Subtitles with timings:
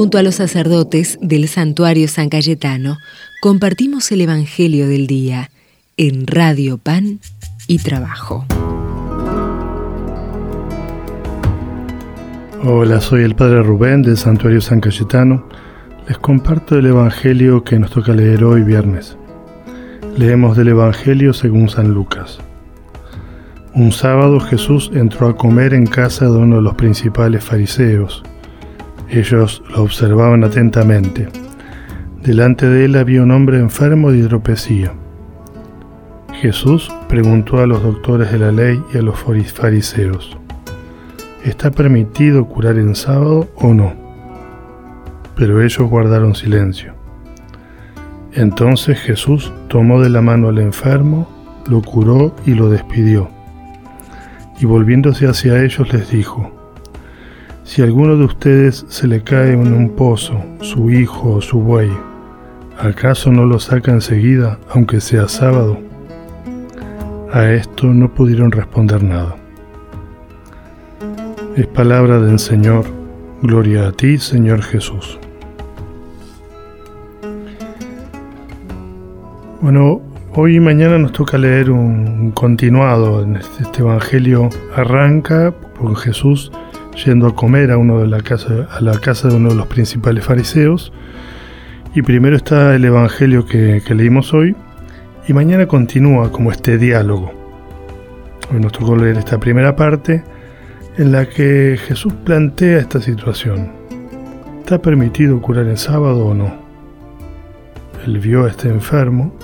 [0.00, 2.96] Junto a los sacerdotes del santuario San Cayetano,
[3.42, 5.50] compartimos el Evangelio del Día
[5.98, 7.20] en Radio Pan
[7.66, 8.46] y Trabajo.
[12.64, 15.46] Hola, soy el Padre Rubén del Santuario San Cayetano.
[16.08, 19.18] Les comparto el Evangelio que nos toca leer hoy viernes.
[20.16, 22.38] Leemos del Evangelio según San Lucas.
[23.74, 28.22] Un sábado Jesús entró a comer en casa de uno de los principales fariseos
[29.10, 31.28] ellos lo observaban atentamente.
[32.22, 34.92] Delante de él había un hombre enfermo de hidropesía.
[36.40, 40.38] Jesús preguntó a los doctores de la ley y a los fariseos,
[41.44, 43.94] ¿está permitido curar en sábado o no?
[45.34, 46.94] Pero ellos guardaron silencio.
[48.32, 51.28] Entonces Jesús tomó de la mano al enfermo,
[51.68, 53.28] lo curó y lo despidió.
[54.60, 56.59] Y volviéndose hacia ellos les dijo,
[57.70, 61.60] si a alguno de ustedes se le cae en un pozo su hijo o su
[61.60, 61.88] buey,
[62.76, 65.78] ¿acaso no lo saca enseguida, aunque sea sábado?
[67.32, 69.36] A esto no pudieron responder nada.
[71.54, 72.86] Es palabra del Señor,
[73.40, 75.20] gloria a ti, Señor Jesús.
[79.60, 80.00] Bueno,
[80.34, 83.24] hoy y mañana nos toca leer un continuado.
[83.32, 86.50] Este, este Evangelio arranca con Jesús
[87.04, 89.66] yendo a comer a, uno de la casa, a la casa de uno de los
[89.66, 90.92] principales fariseos.
[91.94, 94.54] Y primero está el Evangelio que, leímos hoy,
[95.26, 97.32] y mañana continúa como este diálogo.
[98.52, 100.22] Hoy nos tocó leer esta primera parte
[100.96, 103.72] en la que Jesús plantea esta situación.
[104.60, 106.52] ¿Está permitido curar el sábado o no?
[108.06, 109.34] Él vio a este enfermo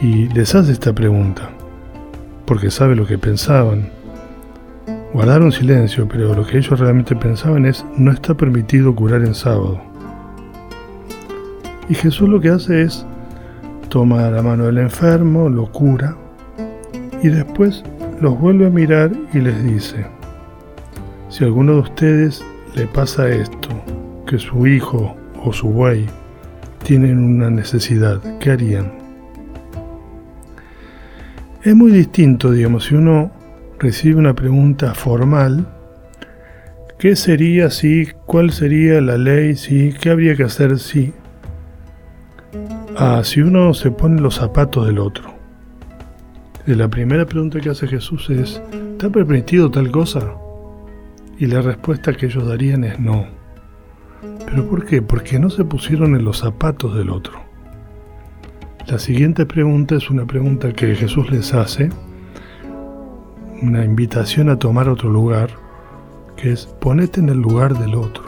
[0.00, 1.50] y les hace esta pregunta,
[2.46, 4.01] porque sabe lo que pensaban
[5.12, 9.78] Guardaron silencio, pero lo que ellos realmente pensaban es, no está permitido curar en sábado.
[11.90, 13.04] Y Jesús lo que hace es,
[13.90, 16.16] toma la mano del enfermo, lo cura,
[17.22, 17.84] y después
[18.22, 20.06] los vuelve a mirar y les dice,
[21.28, 22.42] si a alguno de ustedes
[22.74, 23.68] le pasa esto,
[24.26, 25.14] que su hijo
[25.44, 26.06] o su buey
[26.84, 28.90] tienen una necesidad, ¿qué harían?
[31.62, 33.30] Es muy distinto, digamos, si uno
[33.82, 35.66] recibe una pregunta formal,
[37.00, 38.06] ¿qué sería si?
[38.26, 39.92] ¿Cuál sería la ley si?
[40.00, 41.12] ¿Qué habría que hacer si?
[42.96, 45.34] Ah, si uno se pone los zapatos del otro.
[46.64, 48.62] De la primera pregunta que hace Jesús es,
[48.92, 50.32] ¿está permitido tal cosa?
[51.36, 53.26] Y la respuesta que ellos darían es no.
[54.46, 55.02] ¿Pero por qué?
[55.02, 57.32] Porque no se pusieron en los zapatos del otro.
[58.86, 61.90] La siguiente pregunta es una pregunta que Jesús les hace
[63.62, 65.50] una invitación a tomar otro lugar,
[66.36, 68.24] que es ponete en el lugar del otro.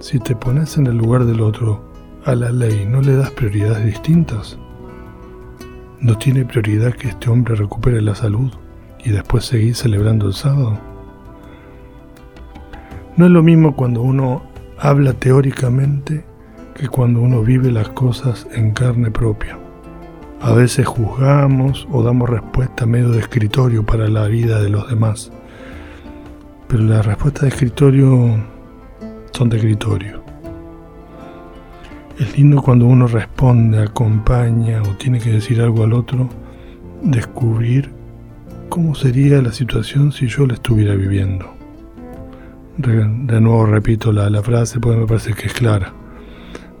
[0.00, 1.84] Si te pones en el lugar del otro,
[2.24, 4.58] a la ley no le das prioridades distintas.
[6.00, 8.50] No tiene prioridad que este hombre recupere la salud
[9.04, 10.78] y después seguir celebrando el sábado.
[13.16, 14.42] No es lo mismo cuando uno
[14.78, 16.24] habla teóricamente
[16.74, 19.58] que cuando uno vive las cosas en carne propia.
[20.40, 25.32] A veces juzgamos o damos respuesta medio de escritorio para la vida de los demás.
[26.68, 28.36] Pero las respuestas de escritorio
[29.32, 30.22] son de escritorio.
[32.18, 36.28] Es lindo cuando uno responde, acompaña o tiene que decir algo al otro,
[37.02, 37.90] descubrir
[38.68, 41.46] cómo sería la situación si yo la estuviera viviendo.
[42.76, 45.94] De nuevo repito la, la frase porque me parece que es clara.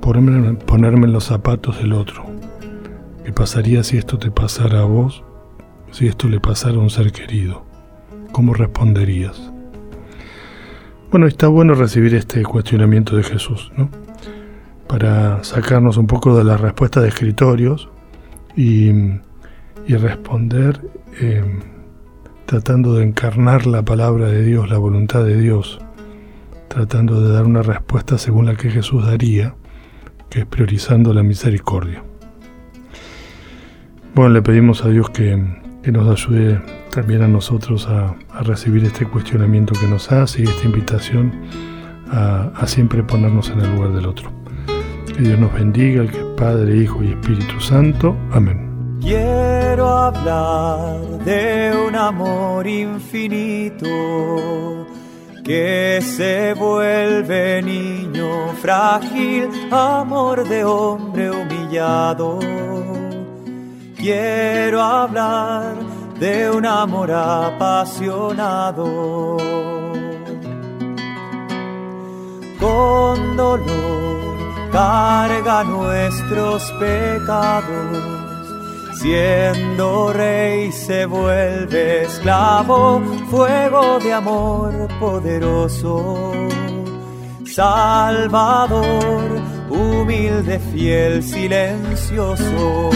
[0.00, 2.29] Ponerme, ponerme en los zapatos del otro
[3.24, 5.22] ¿Qué pasaría si esto te pasara a vos?
[5.90, 7.64] Si esto le pasara a un ser querido.
[8.32, 9.52] ¿Cómo responderías?
[11.10, 13.90] Bueno, está bueno recibir este cuestionamiento de Jesús, ¿no?
[14.86, 17.88] Para sacarnos un poco de la respuesta de escritorios
[18.56, 18.90] y,
[19.88, 20.80] responder
[21.20, 21.44] eh,
[22.46, 25.80] tratando de encarnar la palabra de Dios, la voluntad de Dios,
[26.68, 29.56] tratando de dar una respuesta según la que Jesús daría,
[30.30, 32.04] que es priorizando la misericordia.
[34.14, 35.36] Bueno, le pedimos a Dios que,
[35.90, 36.60] nos ayude
[36.90, 41.32] también a nosotros a, recibir este cuestionamiento que nos hace y esta invitación
[42.10, 44.32] a, siempre ponernos en el lugar del otro.
[45.06, 48.16] Que Dios nos bendiga, el que es Padre, Hijo y Espíritu Santo.
[48.32, 48.98] Amén.
[49.00, 53.86] Quiero hablar de un amor infinito
[55.44, 62.89] que se vuelve niño frágil, amor de hombre humillado
[64.00, 65.76] quiero hablar
[66.18, 68.84] de un amor apasionado.
[72.58, 78.18] Con dolor carga nuestros pecados.
[79.00, 83.00] Siendo rey se vuelve esclavo,
[83.30, 86.32] fuego de amor poderoso.
[87.46, 88.84] Salvador,
[89.70, 92.90] humilde, fiel, silencioso.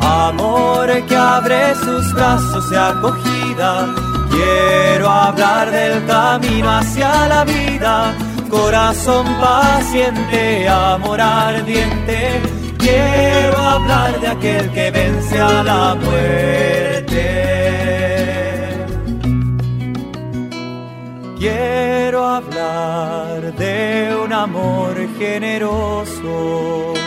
[0.00, 3.94] Amor que abre sus brazos de acogida.
[4.30, 8.14] Quiero hablar del camino hacia la vida
[8.50, 12.40] corazón paciente, amor ardiente.
[12.78, 17.24] Quiero hablar de aquel que vence a la muerte.
[21.38, 26.99] Quiero hablar de un amor generoso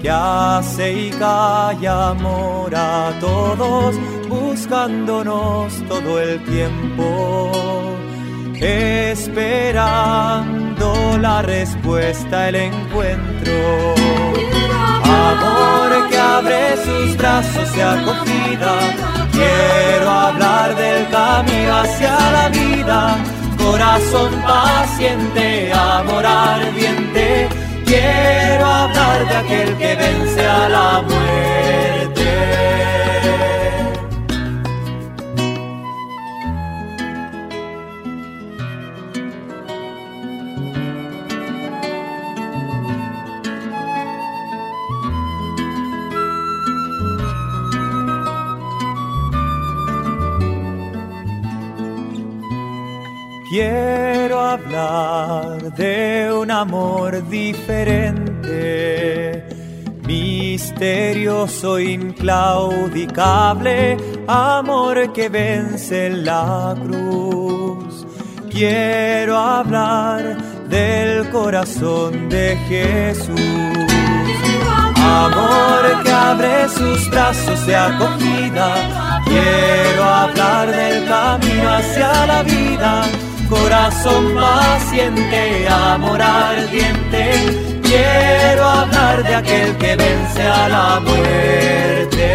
[0.00, 3.96] que hace y calla amor a todos,
[4.28, 7.50] buscándonos todo el tiempo
[9.10, 10.06] esperando
[11.18, 13.94] la respuesta, el encuentro.
[15.04, 18.78] Amor que abre sus brazos de acogida,
[19.32, 23.16] quiero hablar del camino hacia la vida.
[23.58, 27.48] Corazón paciente, amor ardiente,
[27.90, 32.79] quiero hablar de aquel que vence a la muerte.
[53.50, 59.44] Quiero hablar de un amor diferente,
[60.06, 63.96] misterioso, inclaudicable,
[64.28, 68.06] amor que vence la cruz.
[68.52, 70.36] Quiero hablar
[70.68, 73.36] del corazón de Jesús.
[74.94, 79.20] Amor que abre sus brazos de acogida.
[79.24, 82.99] Quiero hablar del camino hacia la vida
[83.50, 87.80] corazón paciente, amor ardiente.
[87.82, 92.28] Quiero hablar de aquel que vence a la muerte.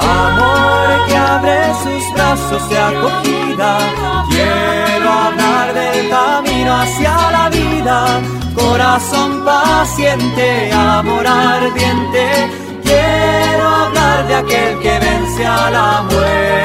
[0.00, 3.78] Amor que abre sus brazos de acogida.
[4.30, 8.20] Quiero hablar del camino hacia la vida.
[8.54, 12.24] Corazón paciente, amor ardiente.
[12.82, 16.61] Quiero hablar de aquel que vence a la muerte.